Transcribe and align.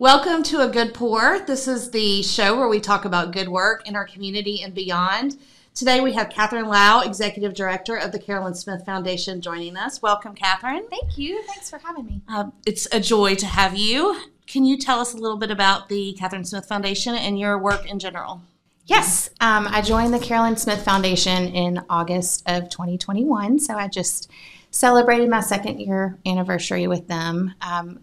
Welcome 0.00 0.42
to 0.44 0.60
A 0.60 0.68
Good 0.68 0.92
Pour. 0.92 1.38
This 1.46 1.68
is 1.68 1.92
the 1.92 2.20
show 2.24 2.58
where 2.58 2.66
we 2.66 2.80
talk 2.80 3.04
about 3.04 3.30
good 3.30 3.48
work 3.48 3.86
in 3.86 3.94
our 3.94 4.04
community 4.04 4.60
and 4.60 4.74
beyond. 4.74 5.38
Today 5.72 6.00
we 6.00 6.14
have 6.14 6.30
Katherine 6.30 6.64
Louw, 6.64 7.06
Executive 7.06 7.54
Director 7.54 7.94
of 7.94 8.10
the 8.10 8.18
Carolyn 8.18 8.56
Smith 8.56 8.84
Foundation, 8.84 9.40
joining 9.40 9.76
us. 9.76 10.02
Welcome, 10.02 10.34
Katherine. 10.34 10.88
Thank 10.90 11.16
you. 11.16 11.40
Thanks 11.44 11.70
for 11.70 11.78
having 11.78 12.06
me. 12.06 12.22
Uh, 12.28 12.46
it's 12.66 12.88
a 12.90 12.98
joy 12.98 13.36
to 13.36 13.46
have 13.46 13.76
you. 13.76 14.20
Can 14.48 14.64
you 14.64 14.78
tell 14.78 14.98
us 14.98 15.14
a 15.14 15.16
little 15.16 15.36
bit 15.36 15.52
about 15.52 15.88
the 15.88 16.12
Catherine 16.14 16.44
Smith 16.44 16.66
Foundation 16.66 17.14
and 17.14 17.38
your 17.38 17.56
work 17.56 17.88
in 17.88 18.00
general? 18.00 18.42
Yes, 18.86 19.30
um, 19.40 19.68
I 19.68 19.80
joined 19.80 20.12
the 20.12 20.18
Carolyn 20.18 20.56
Smith 20.56 20.84
Foundation 20.84 21.46
in 21.54 21.80
August 21.88 22.42
of 22.46 22.68
2021. 22.68 23.60
So 23.60 23.74
I 23.76 23.86
just 23.86 24.28
celebrated 24.72 25.30
my 25.30 25.40
second 25.40 25.78
year 25.78 26.18
anniversary 26.26 26.88
with 26.88 27.06
them. 27.06 27.54
Um, 27.62 28.00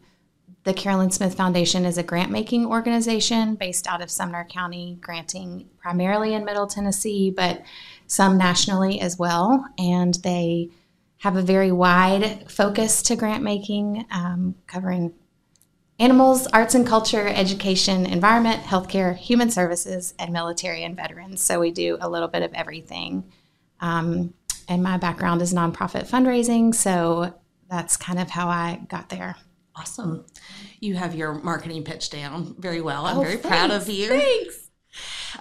the 0.63 0.73
Carolyn 0.73 1.09
Smith 1.09 1.35
Foundation 1.35 1.85
is 1.85 1.97
a 1.97 2.03
grant 2.03 2.31
making 2.31 2.67
organization 2.67 3.55
based 3.55 3.87
out 3.87 4.01
of 4.01 4.11
Sumner 4.11 4.45
County, 4.45 4.97
granting 5.01 5.67
primarily 5.79 6.33
in 6.33 6.45
Middle 6.45 6.67
Tennessee, 6.67 7.31
but 7.35 7.63
some 8.05 8.37
nationally 8.37 9.01
as 9.01 9.17
well. 9.17 9.65
And 9.79 10.13
they 10.23 10.69
have 11.19 11.35
a 11.35 11.41
very 11.41 11.71
wide 11.71 12.49
focus 12.49 13.01
to 13.03 13.15
grant 13.15 13.43
making, 13.43 14.05
um, 14.11 14.55
covering 14.67 15.13
animals, 15.99 16.47
arts 16.47 16.75
and 16.75 16.85
culture, 16.85 17.27
education, 17.27 18.05
environment, 18.05 18.61
healthcare, 18.63 19.15
human 19.15 19.49
services, 19.49 20.13
and 20.19 20.31
military 20.33 20.83
and 20.83 20.95
veterans. 20.95 21.41
So 21.41 21.59
we 21.59 21.71
do 21.71 21.97
a 22.01 22.09
little 22.09 22.27
bit 22.27 22.41
of 22.43 22.53
everything. 22.53 23.23
Um, 23.79 24.33
and 24.67 24.83
my 24.83 24.97
background 24.97 25.41
is 25.41 25.53
nonprofit 25.53 26.07
fundraising, 26.07 26.73
so 26.73 27.33
that's 27.69 27.97
kind 27.97 28.19
of 28.19 28.29
how 28.29 28.47
I 28.47 28.81
got 28.89 29.09
there. 29.09 29.35
Awesome. 29.81 30.25
You 30.79 30.93
have 30.95 31.15
your 31.15 31.33
marketing 31.33 31.83
pitch 31.83 32.11
down 32.11 32.55
very 32.59 32.81
well. 32.81 33.07
I'm 33.07 33.17
Oh, 33.17 33.21
very 33.23 33.37
proud 33.37 33.71
of 33.71 33.89
you. 33.89 34.09
Thanks. 34.09 34.69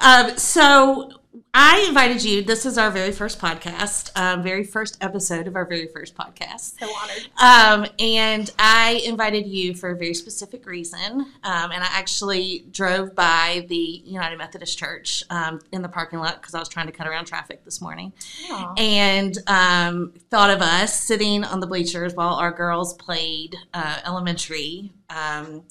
Um, 0.00 0.38
so 0.38 1.10
I 1.54 1.84
invited 1.88 2.24
you. 2.24 2.42
This 2.42 2.66
is 2.66 2.76
our 2.76 2.90
very 2.90 3.12
first 3.12 3.38
podcast, 3.38 4.10
um, 4.16 4.42
very 4.42 4.64
first 4.64 4.98
episode 5.00 5.46
of 5.46 5.54
our 5.54 5.64
very 5.64 5.86
first 5.86 6.16
podcast. 6.16 6.78
So 6.78 6.88
honored. 6.88 7.28
Um, 7.40 7.94
and 7.98 8.52
I 8.58 9.02
invited 9.04 9.46
you 9.46 9.74
for 9.74 9.90
a 9.90 9.96
very 9.96 10.14
specific 10.14 10.66
reason. 10.66 11.20
Um, 11.20 11.70
and 11.72 11.82
I 11.82 11.88
actually 11.90 12.66
drove 12.70 13.14
by 13.14 13.64
the 13.68 14.02
United 14.04 14.38
Methodist 14.38 14.76
Church 14.76 15.22
um, 15.30 15.60
in 15.70 15.82
the 15.82 15.88
parking 15.88 16.18
lot 16.18 16.40
because 16.40 16.54
I 16.54 16.58
was 16.58 16.68
trying 16.68 16.86
to 16.86 16.92
cut 16.92 17.06
around 17.06 17.26
traffic 17.26 17.64
this 17.64 17.80
morning 17.80 18.12
Aw. 18.50 18.74
and 18.76 19.38
um, 19.46 20.12
thought 20.30 20.50
of 20.50 20.60
us 20.60 21.00
sitting 21.00 21.44
on 21.44 21.60
the 21.60 21.66
bleachers 21.66 22.14
while 22.14 22.34
our 22.34 22.50
girls 22.50 22.94
played 22.94 23.54
uh, 23.72 23.98
elementary 24.04 24.92
um, 25.10 25.62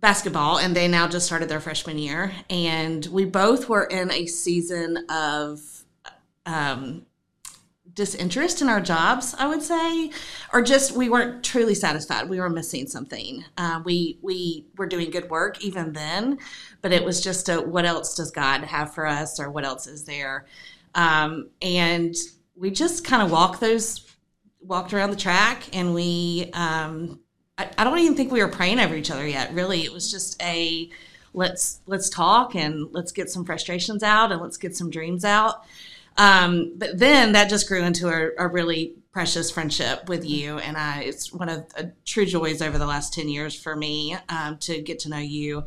basketball, 0.00 0.58
and 0.58 0.76
they 0.76 0.88
now 0.88 1.08
just 1.08 1.26
started 1.26 1.48
their 1.48 1.60
freshman 1.60 1.98
year. 1.98 2.32
And 2.48 3.04
we 3.06 3.24
both 3.24 3.68
were 3.68 3.84
in 3.84 4.10
a 4.10 4.26
season 4.26 5.04
of 5.08 5.60
um, 6.46 7.06
disinterest 7.98 8.62
in 8.62 8.68
our 8.68 8.80
jobs, 8.80 9.34
I 9.38 9.48
would 9.48 9.62
say, 9.62 10.12
or 10.52 10.62
just 10.62 10.92
we 10.92 11.08
weren't 11.08 11.44
truly 11.44 11.74
satisfied. 11.74 12.28
We 12.28 12.38
were 12.38 12.48
missing 12.48 12.86
something. 12.86 13.44
Uh, 13.56 13.82
we 13.84 14.18
we 14.22 14.66
were 14.76 14.86
doing 14.86 15.10
good 15.10 15.28
work 15.28 15.62
even 15.64 15.92
then, 15.92 16.38
but 16.80 16.92
it 16.92 17.04
was 17.04 17.20
just 17.20 17.48
a 17.48 17.60
what 17.60 17.84
else 17.84 18.14
does 18.14 18.30
God 18.30 18.62
have 18.62 18.94
for 18.94 19.04
us, 19.04 19.40
or 19.40 19.50
what 19.50 19.64
else 19.64 19.88
is 19.88 20.04
there? 20.04 20.46
Um, 20.94 21.50
and 21.60 22.14
we 22.56 22.70
just 22.70 23.04
kind 23.04 23.20
of 23.20 23.32
walked 23.32 23.60
those 23.60 24.06
walked 24.60 24.94
around 24.94 25.10
the 25.10 25.16
track, 25.16 25.64
and 25.76 25.92
we 25.92 26.50
um, 26.54 27.20
I, 27.58 27.68
I 27.78 27.84
don't 27.84 27.98
even 27.98 28.16
think 28.16 28.32
we 28.32 28.40
were 28.40 28.48
praying 28.48 28.80
over 28.80 28.94
each 28.94 29.10
other 29.10 29.26
yet. 29.26 29.52
Really, 29.52 29.82
it 29.84 29.92
was 29.92 30.10
just 30.10 30.40
a 30.42 30.88
let's 31.34 31.80
let's 31.86 32.08
talk 32.08 32.54
and 32.54 32.88
let's 32.92 33.12
get 33.12 33.30
some 33.30 33.44
frustrations 33.44 34.02
out 34.02 34.32
and 34.32 34.40
let's 34.40 34.56
get 34.56 34.76
some 34.76 34.90
dreams 34.90 35.24
out. 35.24 35.64
Um, 36.16 36.72
but 36.76 36.98
then 36.98 37.32
that 37.32 37.48
just 37.48 37.68
grew 37.68 37.82
into 37.82 38.08
a, 38.08 38.30
a 38.38 38.48
really 38.48 38.94
precious 39.12 39.50
friendship 39.50 40.08
with 40.08 40.24
you 40.24 40.58
and 40.58 40.76
I. 40.76 41.02
It's 41.02 41.32
one 41.32 41.48
of 41.48 41.72
the 41.74 41.92
true 42.04 42.26
joys 42.26 42.60
over 42.60 42.76
the 42.76 42.86
last 42.86 43.14
10 43.14 43.28
years 43.28 43.54
for 43.54 43.76
me 43.76 44.16
um, 44.28 44.58
to 44.58 44.82
get 44.82 44.98
to 45.00 45.08
know 45.08 45.18
you. 45.18 45.64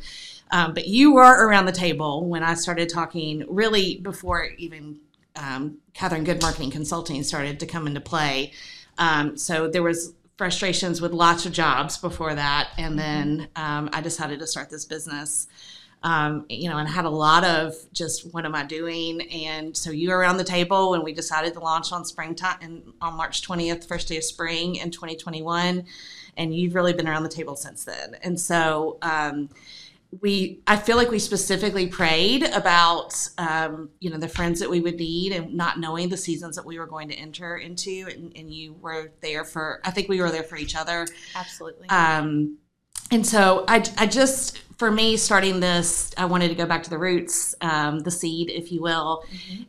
Um, 0.52 0.74
but 0.74 0.88
you 0.88 1.14
were 1.14 1.48
around 1.48 1.66
the 1.66 1.72
table 1.72 2.28
when 2.28 2.44
I 2.44 2.56
started 2.56 2.90
talking, 2.90 3.46
really 3.48 3.98
before 3.98 4.50
even 4.58 5.00
um, 5.38 5.78
Catherine 5.94 6.26
Good 6.26 6.42
Marketing 6.42 6.70
Consulting 6.70 7.24
started 7.24 7.62
to 7.62 7.66
come 7.66 7.88
into 7.88 8.02
play. 8.02 8.52
Um, 8.98 9.38
so 9.38 9.70
there 9.70 9.84
was 9.84 10.14
frustrations 10.42 11.02
with 11.02 11.12
lots 11.14 11.46
of 11.46 11.52
jobs 11.52 12.00
before 12.00 12.34
that, 12.34 12.72
and 12.76 12.98
then 12.98 13.48
um, 13.56 13.92
I 13.94 14.02
decided 14.02 14.40
to 14.40 14.48
start 14.48 14.72
this 14.72 14.86
business 14.86 15.48
um, 16.04 16.46
you 16.50 16.68
know, 16.68 16.78
and 16.78 16.90
had 16.90 17.06
a 17.06 17.10
lot 17.10 17.44
of 17.44 17.76
just 17.94 18.34
what 18.34 18.46
am 18.46 18.56
I 18.56 18.64
doing? 18.64 19.22
And 19.30 19.78
so 19.78 19.92
you 19.92 20.10
were 20.10 20.18
around 20.18 20.38
the 20.38 20.44
table 20.44 20.92
when 20.92 21.04
we 21.04 21.14
decided 21.14 21.54
to 21.54 21.60
launch 21.60 21.92
on 21.92 22.06
springtime 22.06 22.58
and 22.62 22.94
on 23.02 23.14
March 23.14 23.48
20th, 23.48 23.88
first 23.88 24.08
day 24.08 24.18
of 24.18 24.24
spring 24.24 24.78
in 24.78 24.90
2021. 24.90 25.86
And 26.38 26.56
you've 26.56 26.74
really 26.74 26.94
been 26.94 27.08
around 27.08 27.22
the 27.22 27.30
table 27.30 27.56
since 27.56 27.84
then. 27.84 28.16
And 28.24 28.40
so, 28.40 28.98
um, 29.04 29.50
we, 30.20 30.62
I 30.68 30.76
feel 30.76 30.98
like 30.98 31.10
we 31.10 31.20
specifically 31.20 31.88
prayed 31.88 32.44
about, 32.44 33.14
um, 33.38 33.90
you 34.00 34.10
know, 34.10 34.18
the 34.18 34.28
friends 34.28 34.60
that 34.60 34.70
we 34.70 34.82
would 34.82 34.98
need 34.98 35.32
and 35.32 35.54
not 35.54 35.80
knowing 35.80 36.10
the 36.10 36.18
seasons 36.18 36.58
that 36.58 36.66
we 36.66 36.78
were 36.78 36.86
going 36.86 37.08
to 37.10 37.16
enter 37.16 37.58
into. 37.58 38.08
And, 38.12 38.34
and 38.36 38.54
you 38.54 38.74
were 38.74 39.12
there 39.22 39.46
for, 39.46 39.80
I 39.86 39.92
think 39.92 40.10
we 40.10 40.20
were 40.20 40.30
there 40.30 40.44
for 40.44 40.58
each 40.58 40.76
other. 40.76 41.08
Absolutely. 41.34 41.88
Um, 41.90 42.58
and 43.10 43.26
so 43.26 43.64
I, 43.70 43.84
I 43.98 44.06
just, 44.06 44.60
for 44.78 44.92
me, 44.92 45.16
starting 45.16 45.62
this, 45.62 46.12
I 46.18 46.26
wanted 46.26 46.50
to 46.50 46.56
go 46.56 46.66
back 46.66 46.84
to 46.84 46.90
the 46.90 46.98
roots, 46.98 47.56
um, 47.62 48.00
the 48.00 48.12
seed, 48.12 48.50
if 48.50 48.72
you 48.72 48.82
will, 48.82 49.24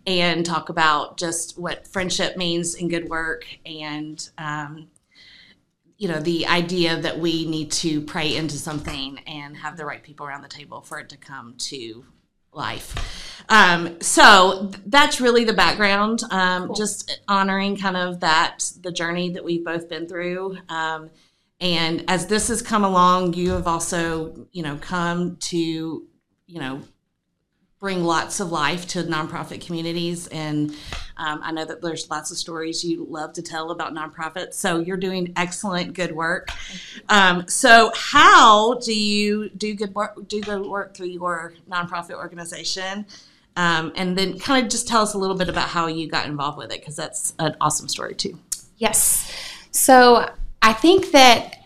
and 0.07 0.45
talk 0.45 0.71
about 0.71 1.19
just 1.19 1.59
what 1.59 1.87
friendship 1.87 2.37
means 2.37 2.75
in 2.75 2.89
good 2.89 3.09
work 3.09 3.45
and, 3.65 4.29
um, 4.39 4.89
you 6.03 6.09
know, 6.09 6.19
the 6.19 6.45
idea 6.49 7.01
that 7.01 7.21
we 7.21 7.47
need 7.47 7.71
to 7.71 8.01
pray 8.01 8.35
into 8.35 8.57
something 8.57 9.21
and 9.21 9.57
have 9.57 9.77
the 9.77 9.85
right 9.85 10.03
people 10.03 10.27
around 10.27 10.43
the 10.43 10.49
table 10.49 10.81
for 10.81 10.99
it 10.99 11.09
to 11.09 11.17
come 11.17 11.55
to 11.57 12.05
life. 12.53 13.45
Um, 13.49 14.01
so 14.01 14.69
th- 14.73 14.83
that's 14.87 15.21
really 15.21 15.45
the 15.45 15.53
background, 15.53 16.25
um, 16.33 16.67
Cool. 16.67 16.75
just 16.75 17.21
honoring 17.29 17.77
kind 17.77 17.97
of 17.97 18.19
that, 18.19 18.69
the 18.81 18.91
journey 18.91 19.31
that 19.31 19.45
we've 19.45 19.65
both 19.65 19.89
been 19.89 20.09
through. 20.09 20.57
Um, 20.69 21.11
and 21.61 22.05
as 22.09 22.27
this 22.27 22.49
has 22.49 22.63
come 22.63 22.83
along, 22.83 23.35
you 23.35 23.53
have 23.53 23.69
also, 23.69 24.49
you 24.51 24.65
know, 24.65 24.79
come 24.79 25.37
to, 25.37 25.57
you 25.57 26.59
know, 26.59 26.83
bring 27.83 28.05
lots 28.05 28.39
of 28.39 28.53
life 28.53 28.87
to 28.87 29.03
nonprofit 29.03 29.61
communities. 29.61 30.29
And 30.29 30.71
um, 31.17 31.41
I 31.43 31.51
know 31.51 31.65
that 31.65 31.83
there's 31.83 32.09
lots 32.09 32.31
of 32.31 32.37
stories 32.37 32.85
you 32.85 33.05
love 33.11 33.33
to 33.33 33.43
tell 33.43 33.73
about 33.73 33.93
nonprofits. 33.93 34.55
So 34.55 34.79
you're 34.79 34.97
doing 34.97 35.33
excellent, 35.35 35.93
good 35.93 36.13
work. 36.13 36.51
Um, 37.09 37.49
so 37.49 37.91
how 37.97 38.75
do 38.75 38.95
you 38.95 39.49
do 39.49 39.75
good 39.75 39.97
work? 39.97 40.29
Do 40.29 40.41
good 40.41 40.65
work 40.65 40.95
through 40.95 41.09
your 41.09 41.55
nonprofit 41.69 42.15
organization? 42.15 43.05
Um, 43.57 43.93
and 43.97 44.17
then 44.17 44.39
kind 44.39 44.65
of 44.65 44.71
just 44.71 44.87
tell 44.87 45.03
us 45.03 45.15
a 45.15 45.19
little 45.19 45.37
bit 45.37 45.49
about 45.49 45.69
how 45.69 45.89
you 45.89 46.09
got 46.09 46.27
involved 46.27 46.59
with 46.59 46.71
it 46.71 46.79
because 46.79 46.95
that's 46.95 47.35
an 47.41 47.57
awesome 47.61 47.89
story 47.89 48.15
too. 48.15 48.39
Yes. 48.79 49.29
So 49.73 50.31
I 50.63 50.73
think 50.73 51.11
that 51.11 51.62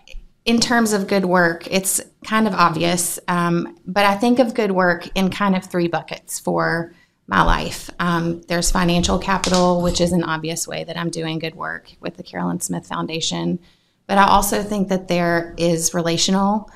in 0.46 0.60
terms 0.60 0.92
of 0.92 1.08
good 1.08 1.24
work, 1.24 1.66
it's 1.68 2.00
kind 2.24 2.46
of 2.46 2.54
obvious, 2.54 3.18
um, 3.26 3.76
but 3.84 4.04
I 4.04 4.14
think 4.14 4.38
of 4.38 4.54
good 4.54 4.70
work 4.70 5.08
in 5.16 5.28
kind 5.28 5.56
of 5.56 5.64
three 5.64 5.88
buckets 5.88 6.38
for 6.38 6.94
my 7.26 7.42
life. 7.42 7.90
Um, 7.98 8.42
there's 8.42 8.70
financial 8.70 9.18
capital, 9.18 9.82
which 9.82 10.00
is 10.00 10.12
an 10.12 10.22
obvious 10.22 10.68
way 10.68 10.84
that 10.84 10.96
I'm 10.96 11.10
doing 11.10 11.40
good 11.40 11.56
work 11.56 11.90
with 11.98 12.16
the 12.16 12.22
Carolyn 12.22 12.60
Smith 12.60 12.86
Foundation. 12.86 13.58
But 14.06 14.18
I 14.18 14.28
also 14.28 14.62
think 14.62 14.88
that 14.88 15.08
there 15.08 15.52
is 15.58 15.92
relational 15.92 16.70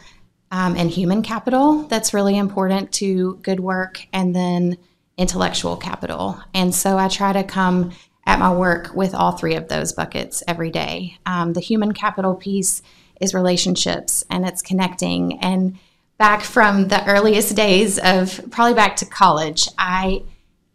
um, 0.51 0.77
and 0.77 0.91
human 0.91 1.23
capital 1.23 1.85
that's 1.85 2.13
really 2.13 2.37
important 2.37 2.91
to 2.95 3.37
good 3.43 3.61
work, 3.61 4.05
and 4.13 4.35
then 4.35 4.79
intellectual 5.17 5.77
capital. 5.77 6.41
And 6.55 6.75
so 6.75 6.99
I 6.99 7.07
try 7.07 7.33
to 7.33 7.45
come 7.45 7.93
at 8.27 8.41
my 8.41 8.53
work 8.53 8.93
with 8.97 9.15
all 9.15 9.33
three 9.33 9.55
of 9.55 9.69
those 9.69 9.93
buckets 9.93 10.43
every 10.49 10.71
day. 10.71 11.19
Um, 11.25 11.53
the 11.53 11.61
human 11.61 11.93
capital 11.93 12.35
piece 12.35 12.83
is 13.21 13.35
relationships 13.35 14.25
and 14.31 14.47
it's 14.47 14.63
connecting. 14.63 15.39
And 15.41 15.79
back 16.19 16.43
from 16.43 16.89
the 16.89 17.07
earliest 17.07 17.55
days 17.55 17.99
of 17.99 18.41
probably 18.51 18.75
back 18.75 18.97
to 18.97 19.07
college, 19.07 19.69
I 19.79 20.23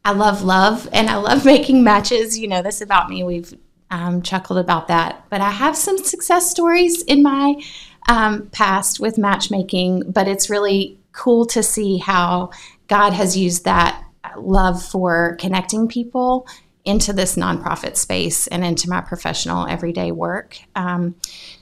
I 0.04 0.12
love 0.12 0.44
love 0.44 0.88
and 0.94 1.10
I 1.10 1.16
love 1.16 1.46
making 1.54 1.84
matches. 1.84 2.38
You 2.38 2.48
know 2.48 2.62
this 2.62 2.82
about 2.82 3.10
me. 3.10 3.24
We've 3.24 3.54
um, 3.92 4.22
chuckled 4.22 4.60
about 4.60 4.88
that, 4.88 5.26
but 5.30 5.42
I 5.42 5.52
have 5.52 5.76
some 5.76 5.98
success 5.98 6.50
stories 6.50 7.02
in 7.04 7.24
my 7.24 7.62
um, 8.08 8.48
past 8.52 9.00
with 9.00 9.18
matchmaking. 9.18 10.12
But 10.12 10.28
it's 10.28 10.50
really 10.50 11.00
cool 11.12 11.46
to 11.48 11.64
see 11.64 11.98
how 11.98 12.52
God 12.88 13.14
has 13.14 13.36
used 13.36 13.66
that 13.66 14.04
love 14.38 14.84
for 14.84 15.38
connecting 15.40 15.88
people 15.88 16.48
into 16.84 17.14
this 17.14 17.36
nonprofit 17.36 17.98
space 17.98 18.48
and 18.48 18.64
into 18.64 18.90
my 18.90 19.02
professional 19.02 19.68
everyday 19.68 20.12
work. 20.12 20.58
Um, 20.76 21.16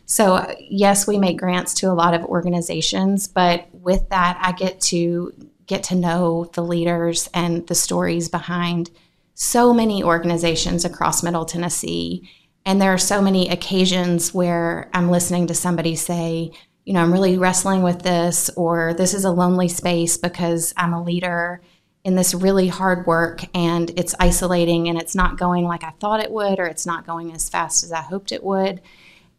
so, 0.06 0.54
yes, 0.60 1.08
we 1.08 1.18
make 1.18 1.38
grants 1.38 1.74
to 1.76 1.92
a 1.92 1.94
lot 1.94 2.14
of 2.14 2.26
organizations, 2.26 3.28
but 3.28 3.68
with 3.74 4.10
that, 4.10 4.38
I 4.42 4.52
get 4.52 4.82
to 4.82 5.34
get 5.66 5.84
to 5.84 5.96
know 5.96 6.50
the 6.54 6.64
leaders 6.64 7.30
and 7.34 7.66
the 7.68 7.76
stories 7.76 8.28
behind 8.28 8.92
so 9.34 9.74
many 9.74 10.04
organizations 10.04 10.86
across 10.86 11.24
Middle 11.24 11.46
Tennessee. 11.46 12.30
And 12.66 12.82
there 12.82 12.94
are 12.94 12.98
so 12.98 13.22
many 13.22 13.50
occasions 13.50 14.34
where 14.34 14.90
I'm 14.94 15.10
listening 15.10 15.48
to 15.48 15.54
somebody 15.54 15.96
say, 15.96 16.52
you 16.86 16.94
know, 16.94 17.02
I'm 17.02 17.14
really 17.14 17.38
wrestling 17.38 17.82
with 17.82 18.02
this, 18.02 18.50
or 18.56 18.94
this 18.94 19.14
is 19.14 19.24
a 19.24 19.32
lonely 19.32 19.70
space 19.70 20.18
because 20.18 20.74
I'm 20.76 20.94
a 20.94 21.04
leader 21.04 21.62
in 22.04 22.16
this 22.16 22.34
really 22.34 22.68
hard 22.68 23.08
work 23.08 23.44
and 23.56 23.90
it's 23.98 24.14
isolating 24.20 24.90
and 24.90 25.00
it's 25.00 25.16
not 25.16 25.38
going 25.38 25.64
like 25.64 25.86
I 25.86 25.92
thought 26.00 26.20
it 26.20 26.32
would, 26.32 26.60
or 26.60 26.66
it's 26.66 26.86
not 26.86 27.08
going 27.08 27.32
as 27.32 27.50
fast 27.50 27.84
as 27.84 27.94
I 27.94 28.02
hoped 28.02 28.34
it 28.34 28.44
would. 28.44 28.82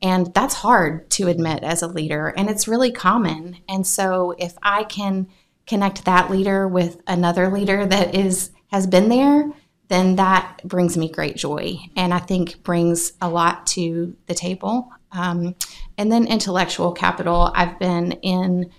And 0.05 0.33
that's 0.35 0.55
hard 0.55 1.09
to 1.13 1.29
admit 1.29 1.63
as 1.63 1.81
a 1.81 1.89
leader, 1.89 2.29
and 2.37 2.51
it's 2.51 2.69
really 2.69 2.93
common. 2.93 3.57
And 3.69 3.87
so, 3.87 4.35
if 4.39 4.53
I 4.63 4.85
can 4.85 5.29
connect 5.67 6.05
that 6.05 6.31
leader 6.31 6.69
with 6.69 7.01
another 7.07 7.51
leader 7.51 7.87
that 7.87 8.15
is 8.15 8.51
has 8.67 8.87
been 8.87 9.09
there, 9.09 9.51
then 9.89 10.17
that 10.17 10.61
brings 10.63 10.99
me 10.99 11.09
great 11.09 11.37
joy, 11.37 11.79
and 11.97 12.13
I 12.13 12.19
think 12.19 12.63
brings 12.63 13.15
a 13.23 13.31
lot 13.31 13.67
to 13.69 14.15
the 14.27 14.35
table. 14.35 14.93
Um, 15.11 15.55
and 15.97 16.13
then 16.13 16.27
intellectual 16.27 16.93
capital. 16.93 17.51
I've 17.55 17.79
been 17.79 18.13
in 18.13 18.71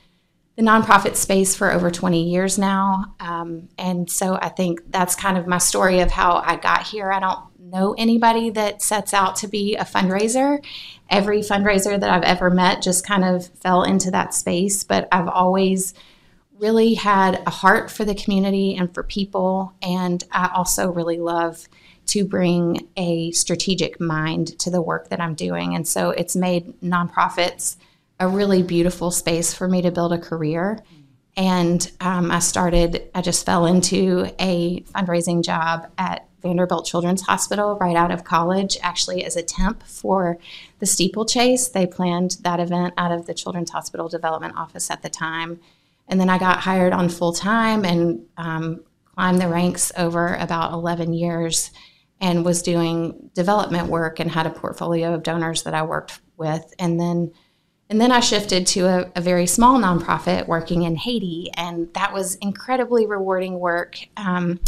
the 0.57 0.61
nonprofit 0.61 1.15
space 1.15 1.55
for 1.55 1.71
over 1.71 1.89
20 1.89 2.29
years 2.29 2.57
now. 2.59 3.15
Um, 3.19 3.69
and 3.77 4.09
so 4.09 4.37
I 4.41 4.49
think 4.49 4.81
that's 4.91 5.15
kind 5.15 5.37
of 5.37 5.47
my 5.47 5.57
story 5.57 6.01
of 6.01 6.11
how 6.11 6.43
I 6.45 6.55
got 6.55 6.83
here. 6.83 7.11
I 7.11 7.19
don't 7.19 7.39
know 7.75 7.93
anybody 7.97 8.49
that 8.51 8.81
sets 8.81 9.13
out 9.13 9.35
to 9.37 9.47
be 9.47 9.75
a 9.75 9.83
fundraiser. 9.83 10.63
Every 11.09 11.39
fundraiser 11.39 11.99
that 11.99 12.09
I've 12.09 12.23
ever 12.23 12.49
met 12.49 12.81
just 12.81 13.05
kind 13.05 13.23
of 13.23 13.47
fell 13.59 13.83
into 13.83 14.11
that 14.11 14.33
space, 14.33 14.83
but 14.83 15.07
I've 15.11 15.27
always 15.27 15.93
really 16.57 16.93
had 16.93 17.43
a 17.45 17.49
heart 17.49 17.91
for 17.91 18.05
the 18.05 18.15
community 18.15 18.75
and 18.75 18.93
for 18.93 19.03
people. 19.03 19.73
And 19.81 20.23
I 20.31 20.49
also 20.55 20.89
really 20.91 21.19
love 21.19 21.67
to 22.07 22.25
bring 22.25 22.87
a 22.95 23.31
strategic 23.31 23.99
mind 23.99 24.57
to 24.59 24.69
the 24.69 24.81
work 24.81 25.09
that 25.09 25.19
I'm 25.19 25.35
doing. 25.35 25.75
And 25.75 25.87
so 25.87 26.11
it's 26.11 26.35
made 26.35 26.79
nonprofits 26.81 27.77
a 28.19 28.27
really 28.27 28.63
beautiful 28.63 29.11
space 29.11 29.53
for 29.53 29.67
me 29.67 29.81
to 29.81 29.91
build 29.91 30.13
a 30.13 30.17
career. 30.17 30.79
And 31.35 31.91
um, 31.99 32.31
I 32.31 32.39
started, 32.39 33.09
I 33.13 33.21
just 33.21 33.45
fell 33.45 33.65
into 33.65 34.31
a 34.39 34.81
fundraising 34.93 35.43
job 35.43 35.91
at 35.97 36.25
Vanderbilt 36.45 36.85
Children's 36.85 37.23
Hospital 37.23 37.75
right 37.81 37.95
out 37.95 38.11
of 38.11 38.23
college, 38.23 38.77
actually 38.83 39.25
as 39.25 39.35
a 39.35 39.41
temp 39.41 39.81
for 39.83 40.37
the 40.79 40.85
steeplechase. 40.85 41.67
They 41.67 41.87
planned 41.87 42.37
that 42.41 42.59
event 42.59 42.93
out 42.97 43.11
of 43.11 43.25
the 43.25 43.33
Children's 43.33 43.71
Hospital 43.71 44.07
Development 44.07 44.55
Office 44.55 44.91
at 44.91 45.01
the 45.01 45.09
time. 45.09 45.59
And 46.07 46.19
then 46.19 46.29
I 46.29 46.37
got 46.37 46.59
hired 46.59 46.93
on 46.93 47.09
full 47.09 47.33
time 47.33 47.83
and 47.83 48.25
um, 48.37 48.83
climbed 49.15 49.41
the 49.41 49.47
ranks 49.47 49.91
over 49.97 50.35
about 50.35 50.71
11 50.71 51.13
years 51.13 51.71
and 52.21 52.45
was 52.45 52.61
doing 52.61 53.31
development 53.33 53.89
work 53.89 54.19
and 54.19 54.29
had 54.29 54.45
a 54.45 54.51
portfolio 54.51 55.15
of 55.15 55.23
donors 55.23 55.63
that 55.63 55.73
I 55.73 55.81
worked 55.81 56.21
with. 56.37 56.73
And 56.77 56.99
then 56.99 57.31
and 57.89 58.01
then 58.01 58.11
I 58.11 58.19
shifted 58.19 58.65
to 58.67 58.87
a, 58.87 59.11
a, 59.15 59.21
very 59.21 59.45
small 59.45 59.77
nonprofit 59.77 60.47
working 60.47 60.81
in 60.83 60.95
Haiti, 60.95 61.51
and 61.55 61.93
that 61.93 62.13
was 62.13 62.33
incredibly 62.35 63.05
rewarding 63.05 63.59
work. 63.59 63.99
Um, 64.17 64.59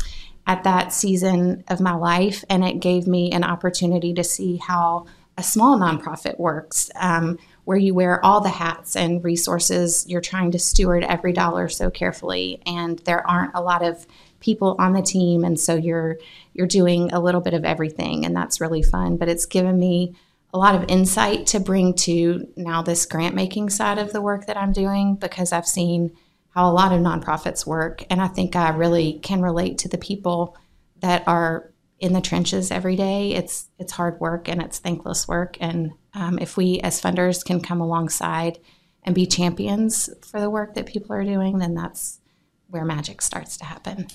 at 0.48 0.64
that 0.64 0.94
season 0.94 1.64
of 1.68 1.82
my 1.82 1.94
life, 1.94 2.44
and 2.50 2.64
it 2.64 2.80
gave 2.80 3.06
me 3.06 3.32
an 3.32 3.44
opportunity 3.44 4.14
to 4.14 4.24
see 4.24 4.58
how 4.58 5.06
a 5.38 5.44
small 5.44 5.78
nonprofit 5.78 6.40
works, 6.40 6.90
um, 6.96 7.38
where 7.66 7.78
you 7.78 7.94
wear 7.94 8.24
all 8.26 8.42
the 8.42 8.50
hats 8.50 8.96
and 8.96 9.24
resources. 9.24 10.06
You're 10.08 10.22
trying 10.22 10.52
to 10.52 10.60
steward 10.60 11.04
every 11.04 11.34
dollar 11.34 11.68
so 11.68 11.92
carefully, 11.92 12.62
and 12.66 12.98
there 13.00 13.28
aren't 13.30 13.54
a 13.54 13.62
lot 13.62 13.84
of 13.84 14.08
people 14.40 14.78
on 14.80 14.94
the 14.94 15.02
team, 15.02 15.44
and 15.44 15.60
so 15.60 15.76
you're 15.76 16.18
you're 16.54 16.66
doing 16.66 17.12
a 17.12 17.20
little 17.20 17.42
bit 17.42 17.54
of 17.54 17.66
everything, 17.66 18.26
and 18.26 18.36
that's 18.36 18.62
really 18.62 18.82
fun. 18.82 19.18
But 19.18 19.28
it's 19.28 19.46
given 19.46 19.78
me 19.78 20.16
a 20.54 20.58
lot 20.58 20.76
of 20.76 20.90
insight 20.90 21.46
to 21.48 21.60
bring 21.60 21.94
to 21.94 22.48
now 22.56 22.82
this 22.82 23.06
grant 23.06 23.36
making 23.36 23.70
side 23.70 23.98
of 23.98 24.14
the 24.14 24.22
work 24.22 24.48
that 24.48 24.58
I'm 24.58 24.72
doing 24.72 25.16
because 25.16 25.52
I've 25.52 25.68
seen 25.68 26.16
how 26.58 26.68
a 26.68 26.74
lot 26.74 26.92
of 26.92 27.00
nonprofits 27.00 27.68
work. 27.68 28.04
And 28.10 28.20
I 28.20 28.28
think 28.28 28.56
I 28.56 28.70
really 28.70 29.20
can 29.20 29.44
relate 29.44 29.78
to 29.80 29.88
the 29.88 29.98
people 30.00 30.58
that 31.02 31.24
are 31.28 31.72
in 32.00 32.14
the 32.14 32.22
trenches 32.22 32.72
every 32.72 32.96
day. 32.96 33.36
It's 33.36 33.70
it's 33.78 33.92
hard 33.92 34.20
work 34.20 34.50
and 34.50 34.60
it's 34.60 34.80
thankless 34.80 35.28
work. 35.28 35.58
And 35.62 35.92
um, 36.16 36.40
if 36.40 36.58
we 36.58 36.80
as 36.80 37.00
funders 37.00 37.46
can 37.46 37.62
come 37.62 37.80
alongside 37.80 38.58
and 39.04 39.14
be 39.14 39.28
champions 39.28 40.10
for 40.26 40.42
the 40.42 40.50
work 40.50 40.74
that 40.74 40.88
people 40.88 41.14
are 41.14 41.24
doing, 41.24 41.60
then 41.60 41.76
that's 41.76 42.22
where 42.70 42.84
magic 42.84 43.22
starts 43.22 43.56
to 43.58 43.66
happen. 43.66 44.08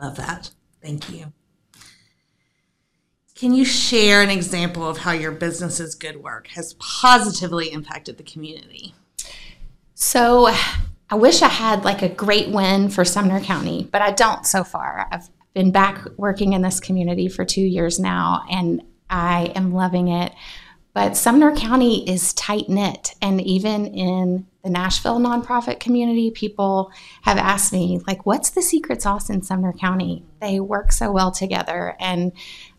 Love 0.00 0.16
that. 0.16 0.50
Thank 0.80 1.10
you. 1.10 1.34
Can 3.34 3.52
you 3.52 3.66
share 3.66 4.22
an 4.22 4.30
example 4.30 4.88
of 4.88 4.96
how 4.96 5.12
your 5.12 5.32
business's 5.32 5.94
good 5.94 6.22
work 6.22 6.46
has 6.54 6.72
positively 6.78 7.70
impacted 7.70 8.16
the 8.16 8.22
community? 8.22 8.94
So, 9.92 10.54
I 11.12 11.14
wish 11.14 11.42
I 11.42 11.48
had 11.48 11.84
like 11.84 12.00
a 12.00 12.08
great 12.08 12.48
win 12.48 12.88
for 12.88 13.04
Sumner 13.04 13.38
County, 13.38 13.86
but 13.92 14.00
I 14.00 14.12
don't 14.12 14.46
so 14.46 14.64
far. 14.64 15.06
I've 15.12 15.28
been 15.52 15.70
back 15.70 16.02
working 16.16 16.54
in 16.54 16.62
this 16.62 16.80
community 16.80 17.28
for 17.28 17.44
two 17.44 17.60
years 17.60 18.00
now, 18.00 18.44
and 18.50 18.82
I 19.10 19.52
am 19.54 19.74
loving 19.74 20.08
it. 20.08 20.32
But 20.94 21.18
Sumner 21.18 21.54
County 21.54 22.08
is 22.08 22.32
tight 22.32 22.70
knit, 22.70 23.14
and 23.20 23.42
even 23.42 23.88
in 23.88 24.46
the 24.64 24.70
Nashville 24.70 25.20
nonprofit 25.20 25.80
community, 25.80 26.30
people 26.30 26.90
have 27.24 27.36
asked 27.36 27.74
me, 27.74 28.00
like, 28.06 28.24
what's 28.24 28.48
the 28.48 28.62
secret 28.62 29.02
sauce 29.02 29.28
in 29.28 29.42
Sumner 29.42 29.74
County? 29.74 30.24
They 30.40 30.60
work 30.60 30.92
so 30.92 31.12
well 31.12 31.30
together, 31.30 31.94
and 32.00 32.32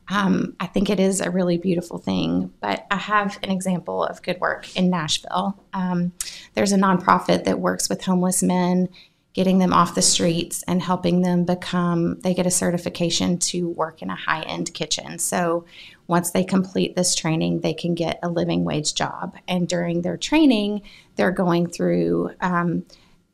um, 0.10 0.56
I 0.60 0.68
think 0.68 0.90
it 0.90 1.00
is 1.00 1.22
a 1.22 1.32
really 1.32 1.58
beautiful 1.58 1.98
thing. 1.98 2.52
But 2.60 2.86
I 2.92 2.98
have 2.98 3.40
an 3.44 3.52
example 3.52 4.04
of 4.04 4.22
good 4.22 4.40
work 4.40 4.76
in 4.76 4.90
Nashville. 4.90 5.58
Um, 5.74 6.14
there's 6.54 6.72
a 6.72 6.78
nonprofit 6.78 7.46
that 7.46 7.60
works 7.60 7.90
with 7.90 8.04
homeless 8.04 8.44
men, 8.44 8.90
getting 9.34 9.58
them 9.58 9.74
off 9.74 9.96
the 9.96 10.02
streets 10.02 10.64
and 10.68 10.82
helping 10.82 11.22
them 11.22 11.44
become, 11.44 12.20
they 12.20 12.34
get 12.34 12.46
a 12.46 12.52
certification 12.52 13.38
to 13.40 13.70
work 13.70 14.02
in 14.02 14.10
a 14.10 14.16
high 14.16 14.44
end 14.44 14.74
kitchen. 14.74 15.18
So 15.18 15.66
once 16.08 16.32
they 16.32 16.44
complete 16.44 16.96
this 16.96 17.16
training, 17.16 17.62
they 17.62 17.74
can 17.74 17.96
get 17.96 18.20
a 18.22 18.30
living 18.30 18.64
wage 18.64 18.94
job. 18.94 19.36
And 19.48 19.68
during 19.68 20.02
their 20.02 20.18
training, 20.18 20.84
they're 21.16 21.32
going 21.32 21.68
through, 21.68 22.32
um, 22.42 22.86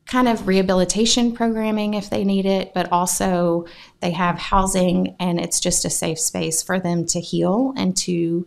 kind 0.06 0.28
of 0.28 0.48
rehabilitation 0.48 1.32
programming 1.32 1.94
if 1.94 2.10
they 2.10 2.24
need 2.24 2.46
it, 2.46 2.74
but 2.74 2.90
also 2.90 3.66
they 4.00 4.10
have 4.10 4.38
housing 4.38 5.14
and 5.20 5.40
it's 5.40 5.60
just 5.60 5.84
a 5.84 5.90
safe 5.90 6.18
space 6.18 6.62
for 6.62 6.80
them 6.80 7.06
to 7.06 7.20
heal 7.20 7.72
and 7.76 7.96
to 7.96 8.46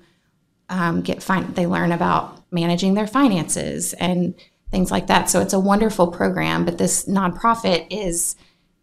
um, 0.69 1.01
get 1.01 1.23
fine. 1.23 1.53
They 1.53 1.67
learn 1.67 1.91
about 1.91 2.43
managing 2.51 2.95
their 2.95 3.07
finances 3.07 3.93
and 3.93 4.33
things 4.71 4.91
like 4.91 5.07
that. 5.07 5.29
So 5.29 5.39
it's 5.39 5.53
a 5.53 5.59
wonderful 5.59 6.07
program, 6.07 6.65
but 6.65 6.77
this 6.77 7.05
nonprofit 7.05 7.87
is 7.89 8.35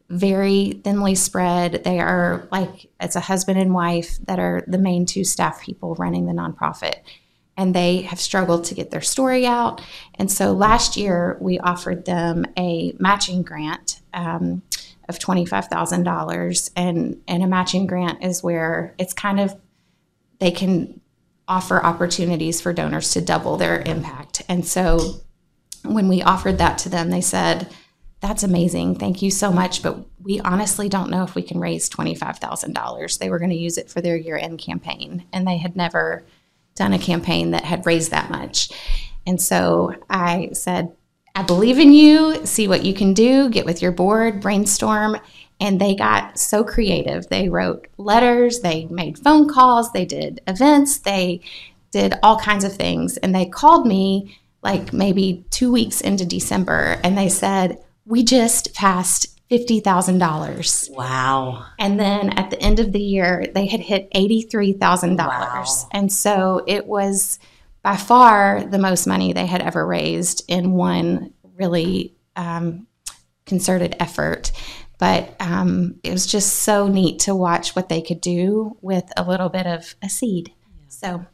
very 0.08 0.80
thinly 0.84 1.14
spread. 1.14 1.84
They 1.84 2.00
are 2.00 2.48
like, 2.50 2.88
it's 3.00 3.16
a 3.16 3.20
husband 3.20 3.58
and 3.58 3.74
wife 3.74 4.18
that 4.26 4.38
are 4.38 4.64
the 4.66 4.78
main 4.78 5.06
two 5.06 5.24
staff 5.24 5.60
people 5.60 5.94
running 5.96 6.26
the 6.26 6.32
nonprofit 6.32 6.96
and 7.60 7.74
they 7.74 8.00
have 8.00 8.18
struggled 8.18 8.64
to 8.64 8.74
get 8.74 8.90
their 8.90 9.02
story 9.02 9.44
out. 9.44 9.82
And 10.14 10.32
so 10.32 10.52
last 10.52 10.96
year 10.96 11.36
we 11.42 11.58
offered 11.58 12.06
them 12.06 12.46
a 12.56 12.94
matching 12.98 13.42
grant 13.42 14.00
um, 14.14 14.62
of 15.10 15.18
$25,000. 15.18 16.70
And, 16.74 17.20
and 17.28 17.42
a 17.42 17.46
matching 17.46 17.86
grant 17.86 18.24
is 18.24 18.42
where 18.42 18.94
it's 18.98 19.12
kind 19.12 19.38
of, 19.38 19.54
they 20.38 20.50
can 20.50 21.02
offer 21.46 21.84
opportunities 21.84 22.62
for 22.62 22.72
donors 22.72 23.12
to 23.12 23.20
double 23.20 23.58
their 23.58 23.82
impact. 23.82 24.40
And 24.48 24.66
so 24.66 25.20
when 25.84 26.08
we 26.08 26.22
offered 26.22 26.56
that 26.56 26.78
to 26.78 26.88
them, 26.88 27.10
they 27.10 27.20
said, 27.20 27.70
that's 28.20 28.42
amazing. 28.42 28.94
Thank 28.94 29.20
you 29.20 29.30
so 29.30 29.52
much. 29.52 29.82
But 29.82 29.98
we 30.22 30.40
honestly 30.40 30.88
don't 30.88 31.10
know 31.10 31.24
if 31.24 31.34
we 31.34 31.42
can 31.42 31.60
raise 31.60 31.90
$25,000. 31.90 33.18
They 33.18 33.28
were 33.28 33.38
going 33.38 33.50
to 33.50 33.56
use 33.56 33.76
it 33.76 33.90
for 33.90 34.00
their 34.00 34.16
year 34.16 34.38
end 34.38 34.60
campaign, 34.60 35.26
and 35.30 35.46
they 35.46 35.58
had 35.58 35.76
never 35.76 36.24
done 36.80 36.92
a 36.94 36.98
campaign 36.98 37.50
that 37.50 37.64
had 37.64 37.84
raised 37.84 38.10
that 38.10 38.30
much. 38.30 38.70
And 39.26 39.40
so 39.40 39.94
I 40.08 40.48
said, 40.54 40.96
I 41.34 41.42
believe 41.42 41.78
in 41.78 41.92
you, 41.92 42.44
see 42.46 42.66
what 42.66 42.86
you 42.86 42.94
can 42.94 43.12
do, 43.12 43.50
get 43.50 43.66
with 43.66 43.82
your 43.82 43.92
board, 43.92 44.40
brainstorm. 44.40 45.18
And 45.60 45.78
they 45.78 45.94
got 45.94 46.38
so 46.38 46.64
creative. 46.64 47.28
They 47.28 47.50
wrote 47.50 47.86
letters, 47.98 48.60
they 48.60 48.86
made 48.86 49.18
phone 49.18 49.46
calls, 49.46 49.92
they 49.92 50.06
did 50.06 50.40
events, 50.48 50.98
they 50.98 51.42
did 51.90 52.14
all 52.22 52.38
kinds 52.40 52.64
of 52.64 52.74
things. 52.74 53.18
And 53.18 53.34
they 53.34 53.44
called 53.44 53.86
me 53.86 54.38
like 54.62 54.94
maybe 54.94 55.44
two 55.50 55.70
weeks 55.70 56.00
into 56.00 56.24
December 56.24 56.98
and 57.04 57.16
they 57.16 57.28
said, 57.28 57.78
We 58.06 58.24
just 58.24 58.74
passed 58.74 59.38
$50,000. 59.50 60.90
Wow. 60.90 61.66
And 61.78 61.98
then 61.98 62.30
at 62.38 62.50
the 62.50 62.60
end 62.62 62.78
of 62.78 62.92
the 62.92 63.00
year, 63.00 63.46
they 63.52 63.66
had 63.66 63.80
hit 63.80 64.10
$83,000. 64.12 65.18
Wow. 65.18 65.64
And 65.90 66.12
so 66.12 66.62
it 66.66 66.86
was 66.86 67.38
by 67.82 67.96
far 67.96 68.62
the 68.64 68.78
most 68.78 69.06
money 69.06 69.32
they 69.32 69.46
had 69.46 69.62
ever 69.62 69.84
raised 69.84 70.44
in 70.48 70.72
one 70.72 71.32
really 71.56 72.14
um, 72.36 72.86
concerted 73.44 73.96
effort. 73.98 74.52
But 74.98 75.34
um, 75.40 75.98
it 76.04 76.12
was 76.12 76.26
just 76.26 76.56
so 76.56 76.86
neat 76.86 77.20
to 77.20 77.34
watch 77.34 77.74
what 77.74 77.88
they 77.88 78.02
could 78.02 78.20
do 78.20 78.76
with 78.82 79.10
a 79.16 79.24
little 79.24 79.48
bit 79.48 79.66
of 79.66 79.94
a 80.02 80.08
seed. 80.08 80.52
So, 80.88 81.24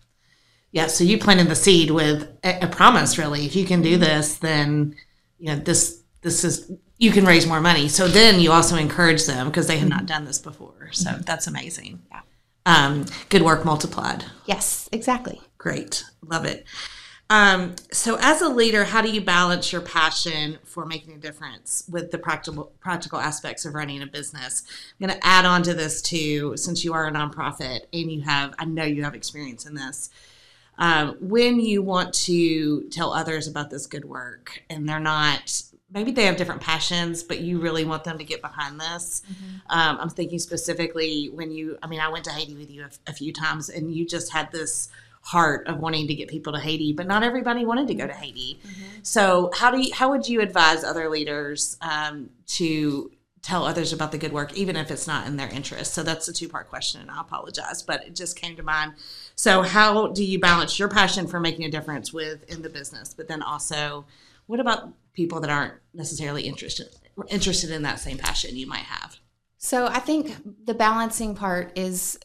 Yeah, 0.70 0.86
so 0.86 1.04
you 1.04 1.18
planted 1.18 1.48
the 1.48 1.56
seed 1.56 1.90
with 1.90 2.28
a, 2.44 2.64
a 2.64 2.68
promise, 2.68 3.18
really. 3.18 3.44
If 3.44 3.56
you 3.56 3.66
can 3.66 3.82
do 3.82 3.98
this, 3.98 4.36
then 4.36 4.94
you 5.38 5.48
know 5.48 5.56
this 5.56 6.02
this 6.26 6.42
is 6.42 6.72
you 6.98 7.12
can 7.12 7.24
raise 7.24 7.46
more 7.46 7.60
money. 7.60 7.88
So 7.88 8.08
then 8.08 8.40
you 8.40 8.50
also 8.50 8.76
encourage 8.76 9.26
them 9.26 9.46
because 9.46 9.68
they 9.68 9.78
have 9.78 9.88
not 9.88 10.06
done 10.06 10.24
this 10.24 10.40
before. 10.40 10.88
So 10.90 11.12
that's 11.24 11.46
amazing. 11.46 12.02
Yeah. 12.10 12.20
Um, 12.66 13.06
good 13.28 13.42
work 13.42 13.64
multiplied. 13.64 14.24
yes, 14.44 14.88
exactly. 14.90 15.40
Great, 15.56 16.02
love 16.22 16.44
it. 16.44 16.66
Um, 17.30 17.76
so 17.92 18.18
as 18.20 18.40
a 18.40 18.48
leader, 18.48 18.84
how 18.84 19.02
do 19.02 19.10
you 19.10 19.20
balance 19.20 19.72
your 19.72 19.82
passion 19.82 20.58
for 20.64 20.84
making 20.84 21.14
a 21.14 21.18
difference 21.18 21.84
with 21.88 22.10
the 22.10 22.18
practical 22.18 22.72
practical 22.80 23.20
aspects 23.20 23.64
of 23.64 23.74
running 23.74 24.02
a 24.02 24.06
business? 24.06 24.64
I'm 25.00 25.06
going 25.06 25.18
to 25.18 25.26
add 25.26 25.44
on 25.44 25.62
to 25.62 25.74
this 25.74 26.02
too, 26.02 26.56
since 26.56 26.84
you 26.84 26.92
are 26.92 27.06
a 27.06 27.12
nonprofit 27.12 27.82
and 27.92 28.10
you 28.10 28.22
have, 28.22 28.52
I 28.58 28.64
know 28.64 28.84
you 28.84 29.04
have 29.04 29.14
experience 29.14 29.64
in 29.64 29.74
this. 29.74 30.10
Um, 30.78 31.16
when 31.20 31.60
you 31.60 31.82
want 31.82 32.12
to 32.14 32.88
tell 32.90 33.12
others 33.12 33.46
about 33.46 33.70
this 33.70 33.86
good 33.86 34.04
work 34.04 34.62
and 34.68 34.88
they're 34.88 35.00
not 35.00 35.62
maybe 35.90 36.10
they 36.10 36.24
have 36.24 36.36
different 36.36 36.60
passions 36.60 37.22
but 37.22 37.40
you 37.40 37.60
really 37.60 37.84
want 37.84 38.04
them 38.04 38.18
to 38.18 38.24
get 38.24 38.40
behind 38.42 38.80
this. 38.80 39.22
Um, 39.68 39.98
i'm 40.00 40.10
thinking 40.10 40.38
specifically 40.38 41.30
when 41.32 41.50
you 41.50 41.78
i 41.82 41.86
mean 41.86 42.00
i 42.00 42.08
went 42.08 42.24
to 42.24 42.30
haiti 42.30 42.56
with 42.56 42.70
you 42.70 42.84
a, 42.84 43.10
a 43.10 43.12
few 43.12 43.32
times 43.32 43.68
and 43.68 43.94
you 43.94 44.06
just 44.06 44.32
had 44.32 44.50
this 44.52 44.88
heart 45.26 45.66
of 45.66 45.80
wanting 45.80 46.06
to 46.06 46.14
get 46.14 46.28
people 46.28 46.52
to 46.52 46.60
haiti 46.60 46.92
but 46.92 47.04
not 47.04 47.24
everybody 47.24 47.64
wanted 47.64 47.88
to 47.88 47.94
go 47.94 48.06
to 48.06 48.12
haiti. 48.12 48.60
So 49.02 49.50
how 49.54 49.72
do 49.72 49.80
you 49.80 49.92
how 49.92 50.10
would 50.10 50.28
you 50.28 50.40
advise 50.40 50.84
other 50.84 51.08
leaders 51.08 51.76
um, 51.80 52.30
to 52.46 53.10
tell 53.42 53.64
others 53.64 53.92
about 53.92 54.12
the 54.12 54.18
good 54.18 54.32
work 54.32 54.54
even 54.54 54.76
if 54.76 54.88
it's 54.88 55.08
not 55.08 55.26
in 55.26 55.36
their 55.36 55.48
interest? 55.48 55.94
So 55.94 56.04
that's 56.04 56.28
a 56.28 56.32
two 56.32 56.48
part 56.48 56.68
question 56.68 57.00
and 57.00 57.10
i 57.10 57.20
apologize 57.20 57.82
but 57.82 58.06
it 58.06 58.14
just 58.14 58.36
came 58.40 58.54
to 58.54 58.62
mind. 58.62 58.92
So 59.34 59.62
how 59.62 60.08
do 60.12 60.24
you 60.24 60.38
balance 60.38 60.78
your 60.78 60.88
passion 60.88 61.26
for 61.26 61.40
making 61.40 61.64
a 61.64 61.70
difference 61.70 62.12
with 62.12 62.48
in 62.48 62.62
the 62.62 62.70
business 62.70 63.12
but 63.12 63.26
then 63.26 63.42
also 63.42 64.06
what 64.46 64.60
about 64.60 64.92
people 65.16 65.40
that 65.40 65.50
aren't 65.50 65.74
necessarily 65.94 66.42
interested 66.42 66.86
interested 67.28 67.70
in 67.70 67.82
that 67.82 67.98
same 67.98 68.18
passion 68.18 68.56
you 68.56 68.66
might 68.66 68.84
have 68.84 69.16
So 69.58 69.86
I 69.86 69.98
think 69.98 70.36
the 70.64 70.74
balancing 70.74 71.34
part 71.34 71.76
is 71.76 72.18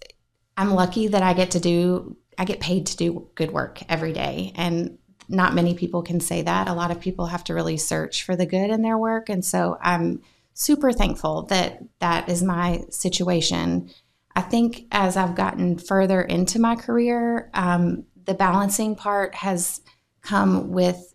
I'm 0.57 0.73
lucky 0.73 1.07
that 1.07 1.23
I 1.23 1.33
get 1.33 1.51
to 1.51 1.59
do 1.59 2.17
I 2.37 2.45
get 2.45 2.59
paid 2.59 2.85
to 2.87 2.97
do 2.97 3.29
good 3.35 3.51
work 3.51 3.81
every 3.89 4.13
day 4.13 4.51
and 4.55 4.97
not 5.29 5.55
many 5.55 5.73
people 5.75 6.01
can 6.01 6.19
say 6.19 6.41
that. 6.41 6.67
A 6.67 6.73
lot 6.73 6.91
of 6.91 6.99
people 6.99 7.27
have 7.27 7.43
to 7.45 7.53
really 7.53 7.77
search 7.77 8.23
for 8.23 8.35
the 8.35 8.45
good 8.45 8.69
in 8.69 8.81
their 8.81 8.97
work 8.97 9.29
and 9.29 9.43
so 9.43 9.77
I'm 9.81 10.21
super 10.53 10.91
thankful 10.91 11.43
that 11.43 11.81
that 11.99 12.29
is 12.29 12.43
my 12.43 12.83
situation. 12.89 13.89
I 14.35 14.41
think 14.41 14.85
as 14.91 15.17
I've 15.17 15.35
gotten 15.35 15.77
further 15.77 16.21
into 16.21 16.59
my 16.59 16.75
career, 16.75 17.49
um, 17.53 18.05
the 18.25 18.33
balancing 18.33 18.95
part 18.95 19.35
has 19.35 19.81
come 20.21 20.71
with 20.71 21.10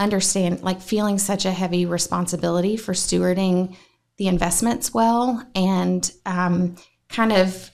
understand 0.00 0.62
like 0.62 0.80
feeling 0.80 1.18
such 1.18 1.44
a 1.44 1.52
heavy 1.52 1.84
responsibility 1.84 2.76
for 2.76 2.94
stewarding 2.94 3.76
the 4.16 4.28
investments 4.28 4.92
well 4.94 5.46
and 5.54 6.12
um, 6.26 6.74
kind 7.08 7.32
of 7.32 7.70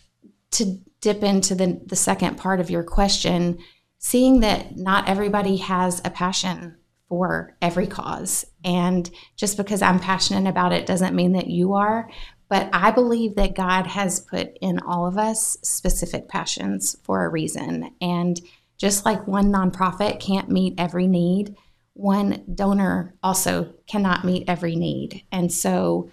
to 0.51 0.79
dip 1.01 1.23
into 1.23 1.55
the, 1.55 1.81
the 1.87 1.97
second 1.97 2.37
part 2.37 2.59
of 2.59 2.69
your 2.69 2.83
question 2.83 3.59
seeing 3.99 4.41
that 4.41 4.77
not 4.77 5.09
everybody 5.09 5.57
has 5.57 6.01
a 6.05 6.11
passion 6.11 6.77
for 7.09 7.57
every 7.63 7.87
cause. 7.87 8.45
And 8.65 9.09
just 9.37 9.57
because 9.57 9.81
i'm 9.81 10.01
passionate 10.01 10.49
about 10.49 10.73
it 10.73 10.87
doesn't 10.87 11.15
mean 11.15 11.33
that 11.33 11.47
you 11.47 11.75
are 11.75 12.11
but 12.49 12.69
i 12.73 12.91
believe 12.91 13.37
that 13.37 13.55
god 13.55 13.87
has 13.87 14.21
put 14.21 14.57
in 14.61 14.81
all 14.81 15.07
of 15.07 15.17
us 15.17 15.57
specific 15.63 16.29
passions 16.29 16.97
for 17.05 17.25
a 17.25 17.29
reason. 17.29 17.93
And 18.01 18.41
just 18.79 19.07
like 19.07 19.27
one 19.27 19.53
nonprofit 19.53 20.21
can't 20.21 20.51
meet 20.51 20.75
every 20.79 21.07
need 21.07 21.57
one 21.97 22.45
donor 22.55 23.15
also 23.23 23.73
cannot 23.87 24.23
meet 24.23 24.45
every 24.49 24.77
need. 24.77 25.25
And 25.33 25.51
so 25.51 26.11